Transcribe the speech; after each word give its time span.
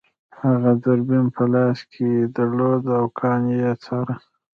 هغه 0.43 0.71
دوربین 0.83 1.25
په 1.35 1.43
لاس 1.53 1.79
کې 1.93 2.09
درلود 2.35 2.83
او 2.97 3.05
کان 3.19 3.41
یې 3.57 3.69
څاره 3.83 4.15